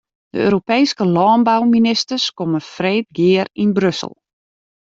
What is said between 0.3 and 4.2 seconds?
De Europeeske lânbouministers komme freed gear yn Brussel.